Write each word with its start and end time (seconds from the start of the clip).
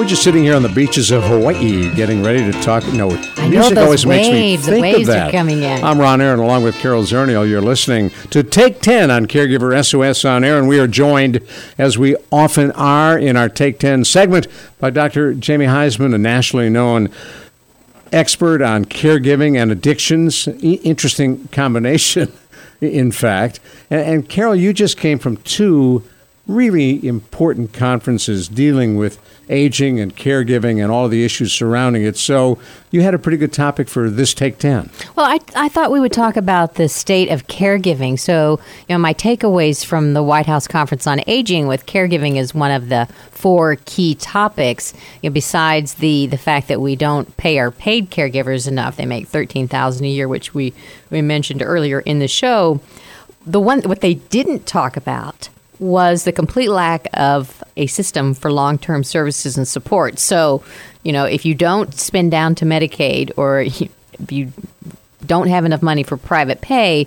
We're 0.00 0.06
just 0.06 0.22
sitting 0.22 0.44
here 0.44 0.56
on 0.56 0.62
the 0.62 0.70
beaches 0.70 1.10
of 1.10 1.24
Hawaii, 1.24 1.94
getting 1.94 2.22
ready 2.22 2.50
to 2.50 2.58
talk. 2.62 2.82
No, 2.94 3.10
music 3.46 3.76
always 3.76 4.06
makes 4.06 4.28
me 4.28 4.32
waves, 4.32 4.64
the 4.64 4.72
think 4.72 4.82
waves 4.82 5.08
of 5.10 5.14
are 5.14 5.18
that. 5.18 5.30
coming 5.30 5.62
in. 5.62 5.84
I'm 5.84 6.00
Ron 6.00 6.22
Aaron, 6.22 6.40
along 6.40 6.62
with 6.62 6.74
Carol 6.76 7.02
Zernial. 7.02 7.46
You're 7.46 7.60
listening 7.60 8.08
to 8.30 8.42
Take 8.42 8.80
10 8.80 9.10
on 9.10 9.26
Caregiver 9.26 9.84
SOS 9.84 10.24
on 10.24 10.42
Air, 10.42 10.58
and 10.58 10.66
we 10.68 10.80
are 10.80 10.86
joined, 10.86 11.42
as 11.76 11.98
we 11.98 12.16
often 12.32 12.70
are 12.72 13.18
in 13.18 13.36
our 13.36 13.50
Take 13.50 13.78
10 13.78 14.06
segment, 14.06 14.46
by 14.78 14.88
Dr. 14.88 15.34
Jamie 15.34 15.66
Huysman, 15.66 16.14
a 16.14 16.18
nationally 16.18 16.70
known 16.70 17.10
expert 18.10 18.62
on 18.62 18.86
caregiving 18.86 19.60
and 19.60 19.70
addictions. 19.70 20.48
I- 20.48 20.80
interesting 20.82 21.46
combination, 21.48 22.32
in 22.80 23.12
fact. 23.12 23.60
And, 23.90 24.00
and 24.00 24.28
Carol, 24.30 24.56
you 24.56 24.72
just 24.72 24.96
came 24.96 25.18
from 25.18 25.36
two 25.36 26.04
really 26.54 27.06
important 27.06 27.72
conferences 27.72 28.48
dealing 28.48 28.96
with 28.96 29.18
aging 29.50 29.98
and 29.98 30.16
caregiving 30.16 30.82
and 30.82 30.92
all 30.92 31.08
the 31.08 31.24
issues 31.24 31.52
surrounding 31.52 32.04
it. 32.04 32.16
So 32.16 32.58
you 32.90 33.02
had 33.02 33.14
a 33.14 33.18
pretty 33.18 33.36
good 33.36 33.52
topic 33.52 33.88
for 33.88 34.08
this 34.08 34.32
Take 34.32 34.58
10. 34.58 34.90
Well, 35.16 35.26
I, 35.26 35.40
I 35.56 35.68
thought 35.68 35.90
we 35.90 36.00
would 36.00 36.12
talk 36.12 36.36
about 36.36 36.76
the 36.76 36.88
state 36.88 37.28
of 37.30 37.46
caregiving. 37.48 38.18
So, 38.18 38.60
you 38.88 38.94
know, 38.94 38.98
my 38.98 39.12
takeaways 39.12 39.84
from 39.84 40.14
the 40.14 40.22
White 40.22 40.46
House 40.46 40.68
Conference 40.68 41.06
on 41.06 41.20
Aging 41.26 41.66
with 41.66 41.86
caregiving 41.86 42.36
is 42.36 42.54
one 42.54 42.70
of 42.70 42.88
the 42.88 43.08
four 43.32 43.76
key 43.84 44.14
topics. 44.14 44.94
You 45.22 45.30
know, 45.30 45.34
besides 45.34 45.94
the, 45.94 46.26
the 46.28 46.38
fact 46.38 46.68
that 46.68 46.80
we 46.80 46.94
don't 46.94 47.36
pay 47.36 47.58
our 47.58 47.70
paid 47.70 48.10
caregivers 48.10 48.68
enough, 48.68 48.96
they 48.96 49.06
make 49.06 49.26
thirteen 49.26 49.66
thousand 49.66 50.06
a 50.06 50.08
year, 50.08 50.28
which 50.28 50.54
we, 50.54 50.72
we 51.10 51.22
mentioned 51.22 51.62
earlier 51.62 52.00
in 52.00 52.20
the 52.20 52.28
show. 52.28 52.80
The 53.46 53.60
one 53.60 53.82
what 53.82 54.00
they 54.00 54.14
didn't 54.14 54.66
talk 54.66 54.96
about 54.96 55.48
was 55.80 56.24
the 56.24 56.32
complete 56.32 56.68
lack 56.68 57.08
of 57.14 57.64
a 57.76 57.86
system 57.86 58.34
for 58.34 58.52
long 58.52 58.78
term 58.78 59.02
services 59.02 59.56
and 59.56 59.66
support. 59.66 60.18
So, 60.18 60.62
you 61.02 61.12
know, 61.12 61.24
if 61.24 61.44
you 61.44 61.54
don't 61.54 61.92
spend 61.94 62.30
down 62.30 62.54
to 62.56 62.64
Medicaid 62.64 63.32
or 63.36 63.60
if 63.62 64.30
you 64.30 64.52
don't 65.26 65.48
have 65.48 65.64
enough 65.64 65.82
money 65.82 66.02
for 66.02 66.16
private 66.16 66.60
pay, 66.60 67.06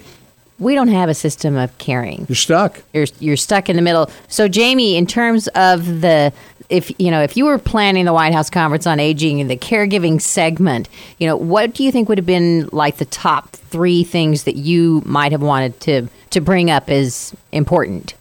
we 0.59 0.75
don't 0.75 0.89
have 0.89 1.09
a 1.09 1.13
system 1.13 1.55
of 1.55 1.75
caring. 1.77 2.25
You're 2.29 2.35
stuck. 2.35 2.81
You're 2.93 3.07
you're 3.19 3.37
stuck 3.37 3.69
in 3.69 3.75
the 3.75 3.81
middle. 3.81 4.09
So, 4.27 4.47
Jamie, 4.47 4.97
in 4.97 5.05
terms 5.07 5.47
of 5.49 6.01
the 6.01 6.33
if 6.69 6.91
you 6.99 7.11
know 7.11 7.21
if 7.21 7.35
you 7.37 7.45
were 7.45 7.57
planning 7.57 8.05
the 8.05 8.13
White 8.13 8.33
House 8.33 8.49
conference 8.49 8.87
on 8.87 8.99
aging 8.99 9.41
and 9.41 9.49
the 9.49 9.57
caregiving 9.57 10.21
segment, 10.21 10.89
you 11.17 11.27
know, 11.27 11.35
what 11.35 11.73
do 11.73 11.83
you 11.83 11.91
think 11.91 12.09
would 12.09 12.17
have 12.17 12.25
been 12.25 12.69
like 12.71 12.97
the 12.97 13.05
top 13.05 13.51
three 13.51 14.03
things 14.03 14.43
that 14.43 14.55
you 14.55 15.01
might 15.05 15.31
have 15.31 15.41
wanted 15.41 15.79
to 15.81 16.07
to 16.31 16.41
bring 16.41 16.71
up 16.71 16.89
as 16.89 17.35
important? 17.51 18.13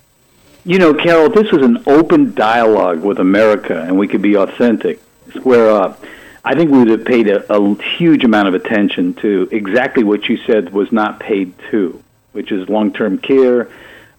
You 0.65 0.79
know, 0.79 0.95
Carol, 0.95 1.29
this 1.29 1.51
was 1.51 1.63
an 1.63 1.83
open 1.87 2.35
dialogue 2.35 3.03
with 3.03 3.19
America 3.19 3.83
and 3.83 3.99
we 3.99 4.07
could 4.07 4.23
be 4.23 4.37
authentic, 4.37 5.01
square 5.35 5.71
up, 5.71 6.05
I 6.45 6.55
think 6.55 6.71
we 6.71 6.79
would 6.79 6.89
have 6.89 7.05
paid 7.05 7.29
a, 7.29 7.53
a 7.53 7.83
huge 7.83 8.25
amount 8.25 8.49
of 8.49 8.55
attention 8.55 9.15
to 9.15 9.49
exactly 9.53 10.03
what 10.03 10.29
you 10.29 10.39
said 10.39 10.73
was 10.73 10.91
not 10.91 11.21
paid 11.21 11.55
to, 11.71 12.03
which 12.33 12.51
is 12.51 12.69
long 12.69 12.93
term 12.93 13.19
care 13.19 13.71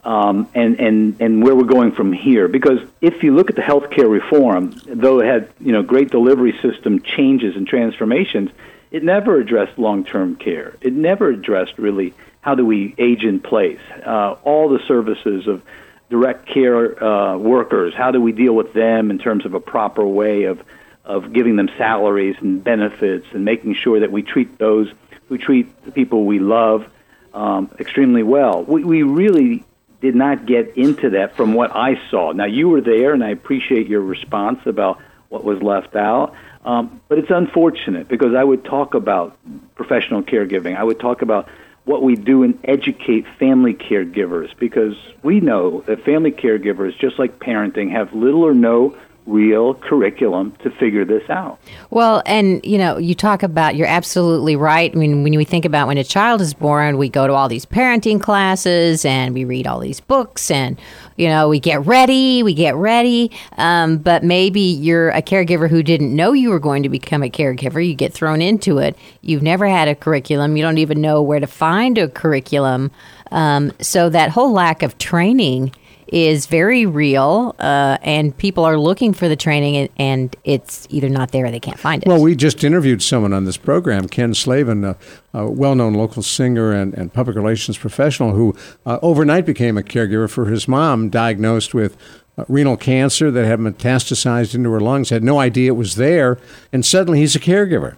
um, 0.06 0.50
and, 0.54 0.80
and, 0.80 1.22
and 1.22 1.44
where 1.44 1.56
we're 1.56 1.64
going 1.64 1.92
from 1.92 2.14
here. 2.14 2.48
Because 2.48 2.80
if 3.02 3.24
you 3.24 3.36
look 3.36 3.50
at 3.50 3.56
the 3.56 3.62
healthcare 3.62 4.10
reform, 4.10 4.74
though 4.86 5.20
it 5.20 5.26
had 5.26 5.50
you 5.60 5.74
know, 5.74 5.84
great 5.84 6.12
delivery 6.12 6.58
system 6.62 7.02
changes 7.02 7.58
and 7.58 7.68
transformations, 7.68 8.52
it 8.90 9.04
never 9.04 9.40
addressed 9.40 9.78
long 9.78 10.06
term 10.06 10.38
care. 10.38 10.76
It 10.80 10.94
never 10.94 11.30
addressed 11.30 11.78
really 11.78 12.14
how 12.40 12.56
do 12.56 12.66
we 12.66 12.96
age 12.98 13.24
in 13.24 13.40
place, 13.40 13.80
uh, 14.06 14.36
all 14.44 14.70
the 14.70 14.80
services 14.88 15.48
of 15.48 15.62
direct 16.10 16.48
care 16.48 17.04
uh, 17.04 17.38
workers. 17.38 17.94
How 17.96 18.12
do 18.12 18.22
we 18.22 18.32
deal 18.32 18.54
with 18.54 18.74
them 18.74 19.12
in 19.12 19.18
terms 19.18 19.46
of 19.46 19.54
a 19.54 19.60
proper 19.60 20.06
way 20.06 20.44
of 20.44 20.62
of 21.06 21.34
giving 21.34 21.58
them 21.58 21.70
salaries 21.78 22.38
and 22.40 22.64
benefits 22.64 23.26
and 23.34 23.44
making 23.44 23.76
sure 23.76 24.00
that 24.00 24.12
we 24.12 24.22
treat 24.22 24.58
those 24.58 24.90
who 25.28 25.38
treat 25.38 25.84
the 25.84 25.92
people 25.92 26.26
we 26.26 26.40
love 26.40 26.90
um, 27.34 27.70
extremely 27.80 28.24
well. 28.24 28.64
We, 28.64 28.84
we 28.84 29.04
really 29.04 29.66
did 30.00 30.16
not 30.16 30.46
get 30.46 30.78
into 30.78 31.12
that 31.12 31.36
from 31.36 31.54
what 31.54 31.76
I 31.76 32.00
saw. 32.10 32.32
Now 32.32 32.46
you 32.46 32.70
were 32.70 32.82
there, 32.82 33.14
and 33.14 33.24
I 33.24 33.30
appreciate 33.30 33.88
your 33.88 34.02
response 34.02 34.60
about 34.66 35.02
what 35.30 35.44
was 35.44 35.62
left 35.62 35.96
out. 35.96 36.36
Um, 36.64 37.02
but 37.10 37.18
it's 37.18 37.32
unfortunate 37.32 38.08
because 38.08 38.34
I 38.36 38.44
would 38.44 38.64
talk 38.64 38.94
about 38.94 39.38
professional 39.76 40.22
caregiving. 40.22 40.78
I 40.78 40.84
would 40.84 41.00
talk 41.00 41.22
about 41.22 41.50
what 41.86 42.02
we 42.02 42.16
do 42.16 42.44
and 42.44 42.58
educate 42.64 43.26
family 43.40 43.74
caregivers 43.74 44.58
because 44.58 44.96
we 45.22 45.40
know 45.40 45.82
that 45.82 46.04
family 46.06 46.32
caregivers, 46.32 46.98
just 46.98 47.20
like 47.20 47.40
parenting, 47.40 47.92
have 47.92 48.14
little 48.14 48.44
or 48.44 48.54
no 48.54 48.96
real 49.26 49.74
curriculum 49.74 50.54
to 50.64 50.70
figure 50.72 51.06
this 51.06 51.30
out. 51.30 51.60
Well, 51.90 52.22
and 52.26 52.64
you 52.66 52.78
know, 52.78 52.98
you 52.98 53.16
talk 53.16 53.44
about 53.44 53.76
you're 53.76 53.88
absolutely 53.88 54.56
right. 54.56 54.92
I 54.94 54.98
mean, 54.98 55.24
when 55.24 55.36
we 55.36 55.46
think 55.46 55.66
about 55.66 55.88
when 55.88 55.98
a 55.98 56.04
child 56.04 56.42
is 56.42 56.54
born, 56.54 56.98
we 56.98 57.10
go 57.10 57.28
to 57.28 57.34
all 57.34 57.48
these 57.48 57.66
parenting 57.66 58.22
classes 58.22 59.06
and 59.06 59.34
we 59.34 59.46
read 59.46 59.68
all 59.68 59.80
these 59.80 60.00
books 60.00 60.52
and 60.52 60.80
you 61.16 61.28
know, 61.28 61.48
we 61.48 61.60
get 61.60 61.86
ready, 61.86 62.44
we 62.44 62.54
get 62.54 62.76
ready. 62.76 63.32
Um, 63.58 63.98
but 63.98 64.24
maybe 64.24 64.60
you're 64.60 65.10
a 65.10 65.22
caregiver 65.22 65.70
who 65.70 65.84
didn't 65.84 66.16
know 66.16 66.34
you 66.34 66.50
were 66.50 66.60
going 66.60 66.84
to 66.84 66.90
become 66.90 67.24
a 67.24 67.30
caregiver. 67.30 67.86
You 67.86 67.96
get 67.96 68.14
thrown 68.14 68.42
into 68.42 68.80
it. 68.80 68.98
You've 69.22 69.44
never 69.44 69.68
had 69.68 69.88
a 69.88 69.96
curriculum. 69.96 70.58
You 70.58 70.64
don't 70.64 70.80
even 70.80 71.02
know 71.02 71.22
where 71.22 71.40
to 71.40 71.48
find 71.48 71.98
a 71.98 72.08
curriculum. 72.08 72.92
Um, 73.32 73.72
so 73.80 74.10
that 74.10 74.32
whole 74.32 74.52
lack 74.52 74.84
of 74.84 74.98
training 74.98 75.74
is 76.08 76.46
very 76.46 76.86
real, 76.86 77.56
uh, 77.60 77.98
and 78.02 78.36
people 78.38 78.64
are 78.66 78.78
looking 78.78 79.14
for 79.14 79.28
the 79.28 79.36
training, 79.36 79.78
and, 79.78 79.90
and, 79.98 80.36
it's 80.44 80.88
either 80.90 81.10
not 81.10 81.32
there 81.32 81.46
or 81.46 81.52
they 81.52 81.60
can't 81.60 81.80
find 81.80 82.04
it. 82.04 82.08
Well, 82.08 82.22
we 82.22 82.36
just 82.36 82.64
interviewed 82.64 83.02
someone 83.02 83.34
on 83.34 83.46
this 83.46 83.56
program, 83.58 84.08
Ken 84.08 84.34
Slavin, 84.34 84.84
a, 84.84 84.98
a 85.34 85.50
well 85.50 85.76
known 85.76 85.94
local 85.94 86.22
singer 86.24 86.74
and, 86.74 86.94
and, 86.94 87.14
public 87.14 87.36
relations 87.36 87.78
professional 87.78 88.34
who 88.34 88.56
uh, 88.86 89.00
overnight 89.02 89.46
became 89.46 89.78
a 89.78 89.82
caregiver 89.82 90.30
for 90.30 90.46
his 90.46 90.68
mom, 90.68 91.10
diagnosed 91.10 91.74
with 91.74 91.96
uh, 92.38 92.46
renal 92.48 92.78
cancer 92.78 93.30
that 93.32 93.46
had 93.46 93.60
metastasized 93.60 94.56
into 94.56 94.72
her 94.72 94.82
lungs, 94.82 95.10
had 95.10 95.24
no 95.24 95.40
idea 95.40 95.68
it 95.68 95.76
was 95.76 95.96
there, 95.96 96.40
and 96.72 96.86
suddenly 96.86 97.20
he's 97.20 97.36
a 97.36 97.40
caregiver. 97.40 97.96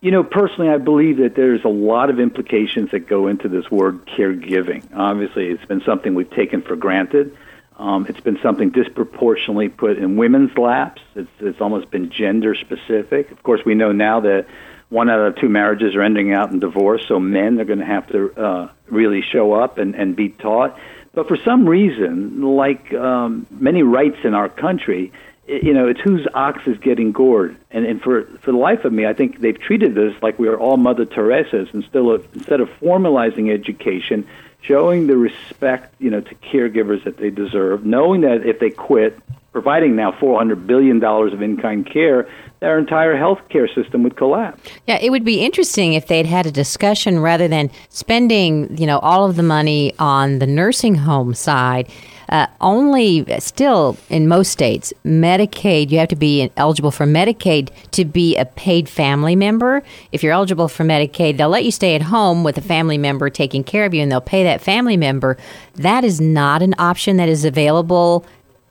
You 0.00 0.10
know, 0.10 0.22
personally, 0.22 0.68
I 0.70 0.78
believe 0.78 1.16
that 1.18 1.34
there's 1.34 1.64
a 1.64 1.68
lot 1.68 2.10
of 2.10 2.20
implications 2.20 2.90
that 2.90 3.08
go 3.08 3.28
into 3.28 3.48
this 3.48 3.70
word 3.70 4.06
caregiving. 4.06 4.84
Obviously, 4.94 5.48
it's 5.48 5.64
been 5.64 5.82
something 5.82 6.14
we've 6.14 6.30
taken 6.30 6.62
for 6.62 6.76
granted. 6.76 7.36
Um, 7.78 8.06
it's 8.08 8.20
been 8.20 8.38
something 8.42 8.70
disproportionately 8.70 9.68
put 9.68 9.98
in 9.98 10.16
women's 10.16 10.56
laps. 10.56 11.02
It's, 11.14 11.30
it's 11.40 11.60
almost 11.60 11.90
been 11.90 12.10
gender 12.10 12.54
specific. 12.54 13.30
Of 13.30 13.42
course, 13.42 13.62
we 13.64 13.74
know 13.74 13.92
now 13.92 14.20
that 14.20 14.46
one 14.88 15.10
out 15.10 15.18
of 15.18 15.36
two 15.36 15.48
marriages 15.48 15.94
are 15.94 16.02
ending 16.02 16.32
out 16.32 16.50
in 16.50 16.60
divorce, 16.60 17.04
so 17.08 17.18
men 17.18 17.60
are 17.60 17.64
going 17.64 17.80
to 17.80 17.84
have 17.84 18.06
to 18.08 18.32
uh, 18.34 18.70
really 18.88 19.22
show 19.22 19.52
up 19.52 19.78
and, 19.78 19.94
and 19.94 20.14
be 20.14 20.28
taught. 20.28 20.78
But 21.12 21.28
for 21.28 21.36
some 21.38 21.68
reason, 21.68 22.42
like 22.42 22.92
um, 22.94 23.46
many 23.50 23.82
rights 23.82 24.18
in 24.24 24.34
our 24.34 24.48
country, 24.48 25.12
you 25.48 25.72
know, 25.72 25.86
it's 25.86 26.00
whose 26.00 26.26
ox 26.34 26.66
is 26.66 26.78
getting 26.78 27.12
gored. 27.12 27.56
And, 27.70 27.86
and 27.86 28.02
for, 28.02 28.24
for 28.40 28.52
the 28.52 28.58
life 28.58 28.84
of 28.84 28.92
me, 28.92 29.06
I 29.06 29.12
think 29.12 29.40
they've 29.40 29.58
treated 29.58 29.94
this 29.94 30.14
like 30.22 30.38
we 30.38 30.48
are 30.48 30.58
all 30.58 30.76
Mother 30.76 31.04
Teresa's 31.04 31.68
instead 31.72 32.02
of, 32.02 32.26
instead 32.34 32.60
of 32.60 32.68
formalizing 32.80 33.52
education, 33.52 34.26
showing 34.62 35.06
the 35.06 35.16
respect, 35.16 35.94
you 36.00 36.10
know, 36.10 36.20
to 36.20 36.34
caregivers 36.36 37.04
that 37.04 37.18
they 37.18 37.30
deserve, 37.30 37.86
knowing 37.86 38.22
that 38.22 38.44
if 38.44 38.58
they 38.58 38.70
quit, 38.70 39.18
providing 39.52 39.96
now 39.96 40.10
$400 40.12 40.66
billion 40.66 41.02
of 41.02 41.40
in-kind 41.40 41.86
care, 41.86 42.28
their 42.60 42.78
entire 42.78 43.16
health 43.16 43.40
care 43.48 43.68
system 43.68 44.02
would 44.02 44.16
collapse. 44.16 44.60
Yeah, 44.86 44.98
it 45.00 45.10
would 45.10 45.24
be 45.24 45.44
interesting 45.44 45.94
if 45.94 46.08
they'd 46.08 46.26
had 46.26 46.46
a 46.46 46.50
discussion 46.50 47.20
rather 47.20 47.48
than 47.48 47.70
spending, 47.88 48.76
you 48.76 48.86
know, 48.86 48.98
all 48.98 49.28
of 49.28 49.36
the 49.36 49.42
money 49.42 49.94
on 49.98 50.40
the 50.40 50.46
nursing 50.46 50.96
home 50.96 51.32
side 51.34 51.90
uh, 52.28 52.46
only 52.60 53.24
still 53.40 53.96
in 54.08 54.28
most 54.28 54.50
states, 54.50 54.92
Medicaid, 55.04 55.90
you 55.90 55.98
have 55.98 56.08
to 56.08 56.16
be 56.16 56.50
eligible 56.56 56.90
for 56.90 57.06
Medicaid 57.06 57.70
to 57.92 58.04
be 58.04 58.36
a 58.36 58.44
paid 58.44 58.88
family 58.88 59.36
member. 59.36 59.82
If 60.12 60.22
you're 60.22 60.32
eligible 60.32 60.68
for 60.68 60.84
Medicaid, 60.84 61.36
they'll 61.36 61.48
let 61.48 61.64
you 61.64 61.70
stay 61.70 61.94
at 61.94 62.02
home 62.02 62.44
with 62.44 62.58
a 62.58 62.62
family 62.62 62.98
member 62.98 63.30
taking 63.30 63.64
care 63.64 63.84
of 63.84 63.94
you 63.94 64.02
and 64.02 64.10
they'll 64.10 64.20
pay 64.20 64.44
that 64.44 64.60
family 64.60 64.96
member. 64.96 65.36
That 65.74 66.04
is 66.04 66.20
not 66.20 66.62
an 66.62 66.74
option 66.78 67.16
that 67.18 67.28
is 67.28 67.44
available 67.44 68.24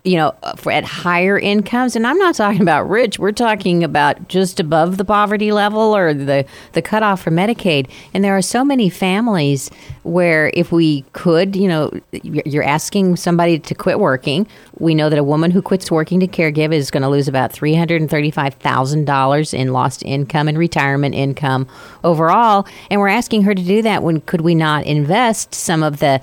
you 0.06 0.18
know, 0.18 0.36
uh, 0.44 0.56
for 0.56 0.72
at 0.72 0.84
higher 0.84 1.38
incomes, 1.38 1.96
and 1.96 2.06
I'm 2.06 2.18
not 2.18 2.36
talking 2.36 2.62
about 2.62 2.88
rich. 2.88 3.18
We're 3.18 3.32
talking 3.32 3.84
about 3.84 4.28
just 4.28 4.60
above 4.60 4.98
the 4.98 5.04
poverty 5.04 5.52
level 5.52 5.96
or 5.96 6.14
the 6.14 6.46
the 6.74 6.82
cutoff 6.82 7.24
for 7.24 7.32
Medicaid. 7.32 7.90
And 8.14 8.24
there 8.24 8.38
are 8.38 8.42
so 8.42 8.64
many 8.64 8.90
families 8.90 9.72
where 10.04 10.52
if 10.54 10.72
we 10.72 11.02
could, 11.14 11.56
you 11.56 11.68
know, 11.68 11.92
you're 12.12 12.64
asking 12.64 13.16
somebody 13.16 13.58
to 13.58 13.74
quit 13.74 14.00
working. 14.00 14.48
We 14.78 14.94
know 14.94 15.10
that 15.10 15.18
a 15.18 15.24
woman 15.24 15.50
who 15.52 15.62
quits 15.62 15.90
working 15.90 16.20
to 16.20 16.28
caregive 16.28 16.72
is 16.72 16.92
going 16.92 17.04
to 17.04 17.10
lose 17.10 17.28
about 17.28 17.52
three 17.52 17.74
hundred 17.74 18.02
and 18.02 18.10
thirty-five 18.10 18.54
thousand 18.56 19.06
dollars 19.06 19.54
in 19.54 19.74
lost 19.74 20.04
income 20.04 20.48
and 20.48 20.58
retirement 20.58 21.16
income 21.16 21.68
overall. 22.04 22.68
And 22.92 23.02
we're 23.02 23.08
asking 23.08 23.42
her 23.44 23.56
to 23.56 23.64
do 23.64 23.82
that. 23.82 24.04
When 24.04 24.22
could 24.22 24.42
we 24.42 24.54
not 24.54 24.86
invest 24.86 25.56
some 25.56 25.82
of 25.82 25.98
the 25.98 26.22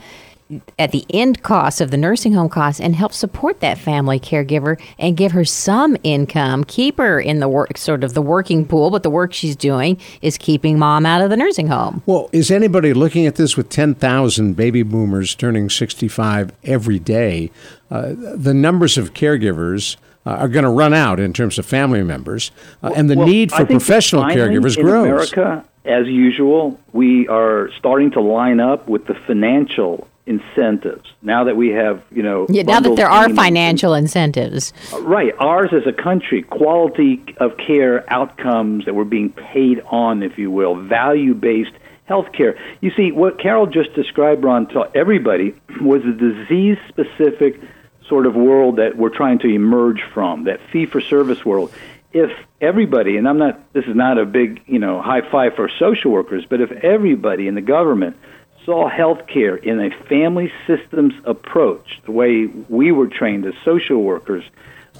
at 0.79 0.93
the 0.93 1.05
end 1.11 1.43
cost 1.43 1.81
of 1.81 1.91
the 1.91 1.97
nursing 1.97 2.33
home 2.33 2.49
costs 2.49 2.81
and 2.81 2.95
help 2.95 3.13
support 3.13 3.61
that 3.61 3.79
family 3.79 4.19
caregiver 4.19 4.81
and 4.99 5.17
give 5.17 5.33
her 5.33 5.45
some 5.45 5.97
income, 6.03 6.65
keep 6.65 6.99
her 6.99 7.21
in 7.21 7.41
the 7.41 7.49
work 7.49 7.77
sort 7.79 8.05
of 8.05 8.15
the 8.15 8.23
working 8.23 8.67
pool, 8.67 8.91
but 8.91 9.03
the 9.03 9.11
work 9.11 9.33
she's 9.33 9.57
doing 9.57 9.99
is 10.21 10.37
keeping 10.39 10.79
mom 10.79 11.07
out 11.07 11.21
of 11.21 11.31
the 11.31 11.37
nursing 11.37 11.69
home. 11.69 12.03
Well, 12.07 12.29
is 12.33 12.51
anybody 12.51 12.93
looking 12.93 13.27
at 13.27 13.37
this 13.37 13.57
with 13.57 13.69
10,000 13.69 14.55
baby 14.55 14.83
boomers 14.83 15.35
turning 15.35 15.71
65 15.71 16.53
every 16.65 16.99
day? 16.99 17.51
Uh, 17.91 18.15
the 18.17 18.55
numbers 18.55 18.97
of 18.97 19.15
caregivers 19.15 19.97
uh, 20.25 20.31
are 20.31 20.49
going 20.49 20.65
to 20.65 20.71
run 20.71 20.95
out 20.95 21.19
in 21.19 21.33
terms 21.33 21.59
of 21.59 21.67
family 21.67 22.03
members, 22.03 22.51
uh, 22.83 22.93
and 22.95 23.11
the 23.11 23.17
Well, 23.17 23.27
need 23.27 23.51
for 23.53 23.67
professional 23.67 24.25
caregivers 24.25 24.77
in 24.77 24.85
grows. 24.85 25.07
America, 25.07 25.65
as 25.85 26.07
usual, 26.07 26.79
we 26.93 27.27
are 27.29 27.71
starting 27.77 28.13
to 28.13 28.21
line 28.21 28.61
up 28.61 28.89
with 28.89 29.07
the 29.07 29.15
financial 29.15 30.09
incentives. 30.27 31.11
Now 31.21 31.45
that 31.45 31.57
we 31.57 31.71
have, 31.71 32.03
you 32.11 32.23
know, 32.23 32.47
Yeah, 32.49 32.63
now 32.63 32.81
that 32.81 32.97
there 32.97 33.11
are 33.11 33.29
financial 33.31 33.95
incentives. 33.95 34.73
Right. 35.01 35.35
Ours 35.39 35.71
as 35.73 35.87
a 35.87 35.93
country, 35.93 36.43
quality 36.43 37.25
of 37.39 37.57
care 37.57 38.05
outcomes 38.13 38.85
that 38.85 38.95
we're 38.95 39.05
being 39.05 39.31
paid 39.31 39.81
on, 39.87 40.23
if 40.23 40.39
you 40.39 40.51
will, 40.51 40.77
value 40.77 41.35
based 41.35 41.73
health 42.05 42.33
care. 42.33 42.57
You 42.81 42.93
see, 42.97 43.11
what 43.11 43.39
Carol 43.39 43.67
just 43.67 43.95
described, 43.95 44.45
Ron, 44.45 44.67
to 44.69 44.89
everybody 44.95 45.55
was 45.81 46.05
a 46.05 46.13
disease 46.13 46.79
specific 46.89 47.61
sort 48.09 48.27
of 48.27 48.35
world 48.35 48.77
that 48.77 48.97
we're 48.97 49.09
trying 49.09 49.39
to 49.41 49.49
emerge 49.49 50.03
from, 50.13 50.45
that 50.45 50.61
fee 50.71 50.87
for 50.87 51.01
service 51.01 51.45
world. 51.45 51.73
If 52.13 52.31
everybody, 52.61 53.17
and 53.17 53.27
I'm 53.27 53.39
not, 53.39 53.73
this 53.73 53.87
is 53.87 53.97
not 53.97 54.19
a 54.19 54.27
big, 54.27 54.63
you 54.67 54.79
know, 54.79 55.01
high 55.01 55.23
five 55.31 55.55
for 55.55 55.69
social 55.79 56.11
workers, 56.11 56.45
but 56.49 56.61
if 56.61 56.71
everybody 56.71 57.49
in 57.49 57.55
the 57.55 57.63
government 57.63 58.17
saw 58.65 58.91
healthcare 58.91 59.63
in 59.63 59.81
a 59.81 59.91
family 60.07 60.53
systems 60.67 61.15
approach, 61.25 62.01
the 62.05 62.13
way 62.13 62.47
we 62.47 62.93
were 62.93 63.07
trained 63.07 63.47
as 63.47 63.55
social 63.65 64.03
workers, 64.03 64.45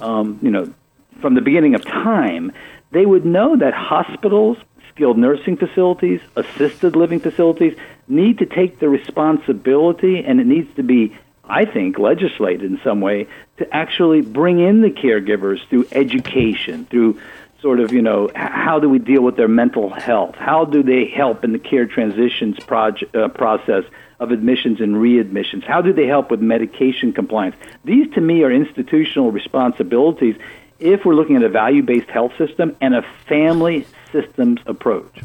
um, 0.01 0.39
you 0.41 0.51
know, 0.51 0.73
from 1.21 1.35
the 1.35 1.41
beginning 1.41 1.75
of 1.75 1.83
time, 1.85 2.51
they 2.91 3.05
would 3.05 3.25
know 3.25 3.55
that 3.55 3.73
hospitals, 3.73 4.57
skilled 4.89 5.17
nursing 5.17 5.57
facilities, 5.57 6.21
assisted 6.35 6.95
living 6.95 7.19
facilities 7.19 7.77
need 8.07 8.39
to 8.39 8.45
take 8.45 8.79
the 8.79 8.89
responsibility, 8.89 10.23
and 10.23 10.39
it 10.39 10.45
needs 10.45 10.73
to 10.75 10.83
be, 10.83 11.15
I 11.43 11.65
think, 11.65 11.97
legislated 11.97 12.63
in 12.63 12.79
some 12.83 13.01
way 13.01 13.27
to 13.57 13.73
actually 13.73 14.21
bring 14.21 14.59
in 14.59 14.81
the 14.81 14.91
caregivers 14.91 15.65
through 15.67 15.87
education, 15.91 16.85
through 16.85 17.19
sort 17.63 17.79
of, 17.79 17.93
you 17.93 18.01
know, 18.01 18.29
how 18.35 18.77
do 18.77 18.89
we 18.89 18.99
deal 18.99 19.23
with 19.23 19.37
their 19.37 19.47
mental 19.47 19.89
health? 19.89 20.35
How 20.35 20.65
do 20.65 20.83
they 20.83 21.05
help 21.05 21.45
in 21.45 21.53
the 21.53 21.59
care 21.59 21.87
transitions 21.87 22.57
uh, 22.69 23.29
process 23.29 23.85
of 24.19 24.31
admissions 24.31 24.81
and 24.81 24.95
readmissions? 24.97 25.63
How 25.63 25.81
do 25.81 25.93
they 25.93 26.05
help 26.05 26.29
with 26.29 26.41
medication 26.41 27.13
compliance? 27.13 27.55
These, 27.85 28.13
to 28.15 28.21
me, 28.21 28.43
are 28.43 28.51
institutional 28.51 29.31
responsibilities 29.31 30.35
if 30.79 31.05
we're 31.05 31.15
looking 31.15 31.37
at 31.37 31.43
a 31.43 31.49
value 31.49 31.81
based 31.81 32.09
health 32.09 32.33
system 32.37 32.75
and 32.81 32.93
a 32.93 33.01
family 33.27 33.87
systems 34.11 34.59
approach. 34.65 35.21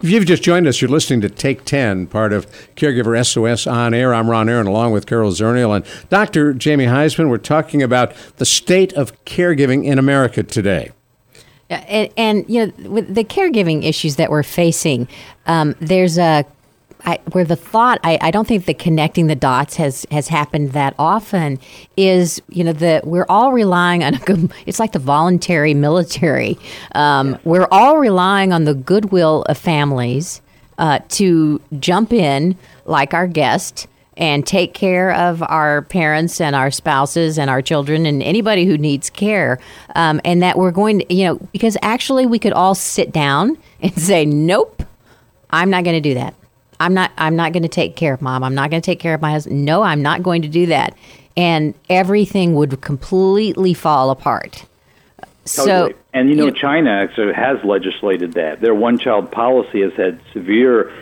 If 0.00 0.10
you've 0.10 0.26
just 0.26 0.42
joined 0.42 0.66
us, 0.66 0.80
you're 0.80 0.90
listening 0.90 1.20
to 1.22 1.30
Take 1.30 1.64
10, 1.64 2.06
part 2.06 2.32
of 2.32 2.46
Caregiver 2.74 3.24
SOS 3.24 3.66
On 3.66 3.92
Air. 3.92 4.14
I'm 4.14 4.30
Ron 4.30 4.48
Aaron, 4.48 4.66
along 4.66 4.92
with 4.92 5.06
Carol 5.06 5.30
Zernial 5.30 5.76
and 5.76 5.84
Dr. 6.08 6.54
Jamie 6.54 6.86
Huysman. 6.86 7.28
We're 7.28 7.38
talking 7.38 7.82
about 7.82 8.14
the 8.36 8.44
state 8.46 8.94
of 8.94 9.24
caregiving 9.24 9.84
in 9.84 9.98
America 9.98 10.42
today. 10.42 10.92
Yeah, 11.70 11.84
And, 11.88 12.12
and 12.16 12.44
you 12.48 12.66
know, 12.66 12.90
with 12.90 13.14
the 13.14 13.24
caregiving 13.24 13.84
issues 13.84 14.16
that 14.16 14.30
we're 14.30 14.42
facing, 14.42 15.08
um, 15.46 15.74
there's 15.80 16.18
a 16.18 16.44
I, 17.04 17.20
where 17.32 17.44
the 17.44 17.56
thought 17.56 18.00
I, 18.02 18.18
I 18.20 18.30
don't 18.30 18.48
think 18.48 18.64
the 18.64 18.74
connecting 18.74 19.26
the 19.28 19.36
dots 19.36 19.76
has 19.76 20.06
has 20.10 20.28
happened 20.28 20.72
that 20.72 20.94
often 20.98 21.58
is 21.96 22.40
you 22.48 22.64
know 22.64 22.72
that 22.72 23.06
we're 23.06 23.26
all 23.28 23.52
relying 23.52 24.02
on 24.02 24.14
a 24.14 24.18
good, 24.18 24.52
it's 24.66 24.80
like 24.80 24.92
the 24.92 24.98
voluntary 24.98 25.74
military. 25.74 26.58
Um, 26.94 27.38
we're 27.44 27.68
all 27.70 27.98
relying 27.98 28.52
on 28.52 28.64
the 28.64 28.74
goodwill 28.74 29.42
of 29.42 29.58
families 29.58 30.40
uh, 30.78 31.00
to 31.10 31.60
jump 31.78 32.12
in 32.12 32.56
like 32.86 33.14
our 33.14 33.26
guest 33.26 33.86
and 34.16 34.46
take 34.46 34.72
care 34.72 35.12
of 35.12 35.42
our 35.42 35.82
parents 35.82 36.40
and 36.40 36.56
our 36.56 36.70
spouses 36.70 37.38
and 37.38 37.50
our 37.50 37.60
children 37.60 38.06
and 38.06 38.22
anybody 38.22 38.64
who 38.64 38.78
needs 38.78 39.10
care. 39.10 39.58
Um, 39.94 40.20
and 40.24 40.42
that 40.42 40.56
we're 40.56 40.70
going 40.70 41.00
to, 41.00 41.14
you 41.14 41.24
know, 41.24 41.36
because 41.52 41.76
actually 41.82 42.26
we 42.26 42.38
could 42.38 42.52
all 42.52 42.74
sit 42.74 43.12
down 43.12 43.58
and 43.80 43.94
say, 43.94 44.24
nope, 44.24 44.82
I'm 45.50 45.70
not 45.70 45.84
going 45.84 46.00
to 46.00 46.08
do 46.08 46.14
that. 46.14 46.34
I'm 46.78 46.92
not. 46.92 47.10
I'm 47.16 47.36
not 47.36 47.54
going 47.54 47.62
to 47.62 47.70
take 47.70 47.96
care 47.96 48.12
of 48.12 48.20
mom. 48.20 48.44
I'm 48.44 48.54
not 48.54 48.70
going 48.70 48.82
to 48.82 48.84
take 48.84 49.00
care 49.00 49.14
of 49.14 49.22
my 49.22 49.30
husband. 49.30 49.64
No, 49.64 49.82
I'm 49.82 50.02
not 50.02 50.22
going 50.22 50.42
to 50.42 50.48
do 50.48 50.66
that. 50.66 50.94
And 51.34 51.72
everything 51.88 52.54
would 52.54 52.82
completely 52.82 53.72
fall 53.72 54.10
apart. 54.10 54.66
Totally. 55.46 55.92
So, 55.92 55.98
and 56.12 56.28
you 56.28 56.34
know, 56.34 56.46
you 56.46 56.50
know- 56.50 56.56
China 56.56 56.90
actually 56.90 57.32
has 57.32 57.58
legislated 57.64 58.34
that. 58.34 58.60
Their 58.60 58.74
one 58.74 58.98
child 58.98 59.30
policy 59.30 59.80
has 59.80 59.92
had 59.94 60.20
severe 60.32 60.92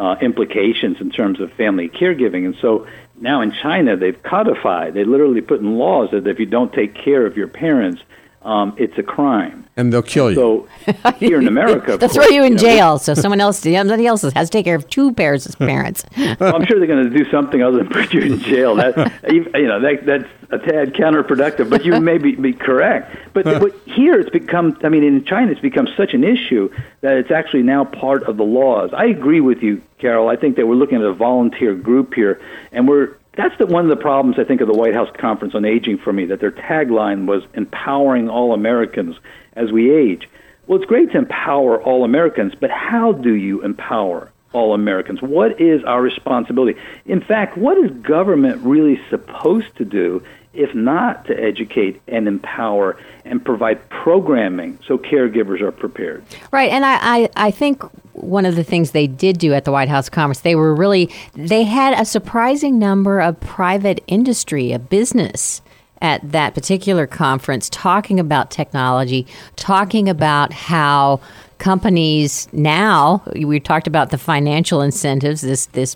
uh, 0.00 0.16
implications 0.22 0.98
in 1.00 1.10
terms 1.10 1.40
of 1.40 1.52
family 1.52 1.90
caregiving. 1.90 2.46
And 2.46 2.56
so 2.56 2.86
now 3.20 3.42
in 3.42 3.52
China, 3.52 3.96
they've 3.96 4.20
codified, 4.22 4.94
they 4.94 5.04
literally 5.04 5.42
put 5.42 5.60
in 5.60 5.76
laws 5.76 6.10
that 6.12 6.26
if 6.26 6.40
you 6.40 6.46
don't 6.46 6.72
take 6.72 6.94
care 6.94 7.26
of 7.26 7.36
your 7.36 7.48
parents, 7.48 8.02
um, 8.42 8.74
it's 8.78 8.96
a 8.96 9.02
crime. 9.02 9.66
And 9.76 9.92
they'll 9.92 10.02
kill 10.02 10.30
you. 10.30 10.34
So 10.34 10.68
here 11.16 11.38
in 11.38 11.46
America, 11.46 11.96
they'll 12.00 12.08
throw 12.08 12.26
you 12.26 12.42
in 12.42 12.54
know, 12.54 12.58
jail. 12.58 12.98
So 12.98 13.14
someone 13.14 13.40
else, 13.40 13.60
somebody 13.60 14.06
else 14.06 14.22
has 14.22 14.50
to 14.50 14.58
take 14.58 14.64
care 14.64 14.74
of 14.74 14.88
two 14.88 15.12
pairs 15.12 15.46
of 15.46 15.58
parents. 15.58 16.04
well, 16.40 16.54
I'm 16.54 16.64
sure 16.66 16.78
they're 16.78 16.88
going 16.88 17.10
to 17.10 17.16
do 17.16 17.30
something 17.30 17.62
other 17.62 17.78
than 17.78 17.88
put 17.88 18.12
you 18.12 18.22
in 18.22 18.40
jail. 18.40 18.74
That 18.74 18.96
you 19.30 19.44
know 19.66 19.80
that 19.80 20.04
that's 20.04 20.24
a 20.50 20.58
tad 20.58 20.94
counterproductive, 20.94 21.70
but 21.70 21.84
you 21.84 22.00
may 22.00 22.18
be, 22.18 22.34
be 22.34 22.52
correct. 22.52 23.16
But, 23.32 23.44
but 23.44 23.74
here 23.86 24.18
it's 24.18 24.30
become. 24.30 24.78
I 24.82 24.88
mean, 24.88 25.04
in 25.04 25.24
China, 25.24 25.52
it's 25.52 25.60
become 25.60 25.88
such 25.96 26.14
an 26.14 26.24
issue 26.24 26.72
that 27.02 27.16
it's 27.16 27.30
actually 27.30 27.62
now 27.62 27.84
part 27.84 28.24
of 28.24 28.36
the 28.36 28.44
laws. 28.44 28.90
I 28.92 29.06
agree 29.06 29.40
with 29.40 29.62
you, 29.62 29.82
Carol. 29.98 30.28
I 30.28 30.36
think 30.36 30.56
that 30.56 30.66
we're 30.66 30.74
looking 30.74 30.98
at 30.98 31.04
a 31.04 31.14
volunteer 31.14 31.74
group 31.74 32.14
here, 32.14 32.40
and 32.72 32.88
we're 32.88 33.16
that's 33.36 33.56
the, 33.58 33.66
one 33.66 33.84
of 33.84 33.90
the 33.90 34.02
problems 34.02 34.38
I 34.38 34.44
think 34.44 34.60
of 34.60 34.68
the 34.68 34.74
White 34.74 34.94
House 34.94 35.08
Conference 35.16 35.54
on 35.54 35.64
Aging 35.64 35.98
for 35.98 36.12
me. 36.12 36.26
That 36.26 36.40
their 36.40 36.50
tagline 36.50 37.26
was 37.26 37.42
empowering 37.54 38.28
all 38.28 38.52
Americans 38.52 39.16
as 39.54 39.70
we 39.70 39.90
age. 39.90 40.28
Well, 40.66 40.78
it's 40.78 40.88
great 40.88 41.12
to 41.12 41.18
empower 41.18 41.82
all 41.82 42.04
Americans, 42.04 42.54
but 42.58 42.70
how 42.70 43.12
do 43.12 43.34
you 43.34 43.62
empower 43.62 44.30
all 44.52 44.74
Americans? 44.74 45.22
What 45.22 45.60
is 45.60 45.84
our 45.84 46.02
responsibility? 46.02 46.78
In 47.06 47.20
fact, 47.20 47.56
what 47.56 47.78
is 47.78 47.90
government 48.02 48.60
really 48.62 49.00
supposed 49.08 49.76
to 49.76 49.84
do 49.84 50.22
if 50.52 50.74
not 50.74 51.24
to 51.26 51.40
educate 51.40 52.00
and 52.08 52.26
empower 52.26 52.96
and 53.24 53.44
provide 53.44 53.88
programming 53.88 54.78
so 54.86 54.98
caregivers 54.98 55.60
are 55.60 55.70
prepared? 55.70 56.24
Right, 56.50 56.70
and 56.70 56.84
I, 56.84 56.98
I, 57.00 57.28
I 57.36 57.50
think 57.50 57.82
one 58.14 58.44
of 58.44 58.56
the 58.56 58.64
things 58.64 58.90
they 58.90 59.06
did 59.06 59.38
do 59.38 59.54
at 59.54 59.64
the 59.64 59.72
White 59.72 59.88
House 59.88 60.08
conference, 60.08 60.40
they 60.40 60.56
were 60.56 60.74
really 60.74 61.10
they 61.34 61.64
had 61.64 61.98
a 61.98 62.04
surprising 62.04 62.78
number 62.78 63.20
of 63.20 63.38
private 63.40 64.02
industry, 64.08 64.72
a 64.72 64.78
business 64.78 65.62
at 66.02 66.32
that 66.32 66.54
particular 66.54 67.06
conference 67.06 67.68
talking 67.70 68.18
about 68.18 68.50
technology, 68.50 69.26
talking 69.56 70.08
about 70.08 70.52
how 70.52 71.20
companies 71.60 72.48
now 72.52 73.22
we 73.36 73.60
talked 73.60 73.86
about 73.86 74.10
the 74.10 74.18
financial 74.18 74.80
incentives 74.80 75.42
this 75.42 75.66
this 75.66 75.94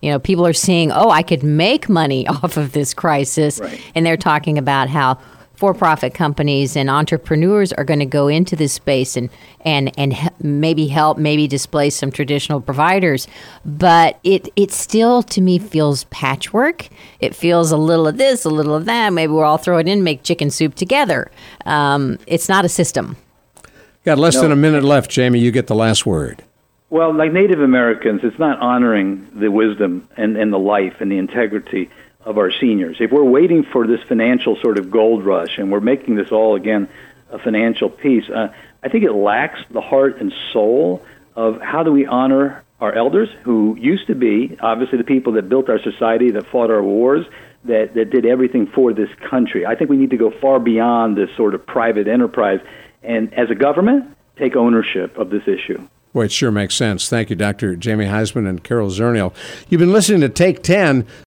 you 0.00 0.10
know 0.10 0.18
people 0.18 0.46
are 0.46 0.52
seeing 0.52 0.92
oh 0.92 1.10
I 1.10 1.22
could 1.22 1.42
make 1.42 1.88
money 1.88 2.26
off 2.42 2.56
of 2.56 2.72
this 2.72 2.94
crisis. 2.94 3.58
Right. 3.58 3.80
and 3.94 4.06
they're 4.06 4.16
talking 4.16 4.58
about 4.58 4.88
how 4.88 5.18
for-profit 5.54 6.12
companies 6.12 6.76
and 6.76 6.90
entrepreneurs 6.90 7.72
are 7.72 7.84
going 7.84 7.98
to 7.98 8.04
go 8.04 8.28
into 8.28 8.54
this 8.54 8.74
space 8.74 9.16
and 9.16 9.30
and 9.62 9.90
and 9.98 10.12
he- 10.12 10.28
maybe 10.42 10.86
help 10.86 11.16
maybe 11.16 11.48
displace 11.48 11.96
some 11.96 12.10
traditional 12.10 12.60
providers. 12.60 13.26
But 13.64 14.20
it 14.22 14.48
it 14.54 14.70
still 14.70 15.22
to 15.22 15.40
me 15.40 15.58
feels 15.58 16.04
patchwork. 16.04 16.88
It 17.20 17.34
feels 17.34 17.72
a 17.72 17.78
little 17.78 18.06
of 18.06 18.18
this 18.18 18.44
a 18.44 18.50
little 18.50 18.74
of 18.74 18.84
that. 18.84 19.14
Maybe 19.14 19.32
we'll 19.32 19.44
all 19.44 19.56
throw 19.56 19.78
it 19.78 19.88
in 19.88 20.04
make 20.04 20.22
chicken 20.22 20.50
soup 20.50 20.74
together. 20.74 21.30
Um, 21.64 22.18
it's 22.26 22.48
not 22.48 22.66
a 22.66 22.68
system 22.68 23.16
Got 24.06 24.18
less 24.18 24.36
No. 24.36 24.42
than 24.42 24.52
a 24.52 24.56
minute 24.56 24.84
left, 24.84 25.10
Jamie. 25.10 25.40
You 25.40 25.50
get 25.50 25.66
the 25.66 25.74
last 25.74 26.06
word. 26.06 26.44
Well, 26.90 27.12
like 27.12 27.32
Native 27.32 27.60
Americans, 27.60 28.20
it's 28.22 28.38
not 28.38 28.60
honoring 28.60 29.26
the 29.34 29.50
wisdom 29.50 30.08
and, 30.16 30.36
and 30.36 30.52
the 30.52 30.60
life 30.60 31.00
and 31.00 31.10
the 31.10 31.18
integrity 31.18 31.90
of 32.24 32.38
our 32.38 32.52
seniors. 32.52 32.98
If 33.00 33.10
we're 33.10 33.24
waiting 33.24 33.64
for 33.64 33.84
this 33.84 34.00
financial 34.02 34.56
sort 34.62 34.78
of 34.78 34.92
gold 34.92 35.24
rush 35.24 35.58
and 35.58 35.72
we're 35.72 35.80
making 35.80 36.14
this 36.14 36.30
all, 36.30 36.54
again, 36.54 36.88
a 37.30 37.38
financial 37.40 37.90
piece, 37.90 38.30
uh, 38.30 38.52
I 38.80 38.88
think 38.88 39.02
it 39.02 39.12
lacks 39.12 39.58
the 39.70 39.80
heart 39.80 40.20
and 40.20 40.32
soul 40.52 41.04
of 41.34 41.60
how 41.60 41.82
do 41.82 41.90
we 41.90 42.06
honor 42.06 42.62
our 42.80 42.92
elders 42.92 43.28
who 43.42 43.76
used 43.80 44.06
to 44.06 44.14
be, 44.14 44.56
obviously, 44.60 44.98
the 44.98 45.04
people 45.04 45.32
that 45.32 45.48
built 45.48 45.68
our 45.68 45.80
society, 45.80 46.30
that 46.30 46.46
fought 46.46 46.70
our 46.70 46.82
wars, 46.82 47.26
that, 47.64 47.94
that 47.94 48.10
did 48.10 48.24
everything 48.24 48.68
for 48.68 48.92
this 48.92 49.08
country. 49.28 49.66
I 49.66 49.74
think 49.74 49.90
we 49.90 49.96
need 49.96 50.10
to 50.10 50.16
go 50.16 50.30
far 50.30 50.60
beyond 50.60 51.16
this 51.16 51.30
sort 51.36 51.56
of 51.56 51.66
private 51.66 52.06
enterprise 52.06 52.60
and, 53.06 53.32
as 53.34 53.50
a 53.50 53.54
government, 53.54 54.16
take 54.36 54.56
ownership 54.56 55.16
of 55.16 55.30
this 55.30 55.46
issue. 55.46 55.80
Well, 56.12 56.24
it 56.24 56.32
sure 56.32 56.50
makes 56.50 56.74
sense. 56.74 57.08
Thank 57.10 57.28
you, 57.28 57.36
Dr. 57.36 57.76
Jamie 57.76 58.06
Huysman 58.06 58.48
and 58.48 58.64
Carol 58.64 58.88
Zernial. 58.88 59.34
You've 59.68 59.80
been 59.80 59.92
listening 59.92 60.22
to 60.22 60.30
Take 60.30 60.62
10. 60.62 61.06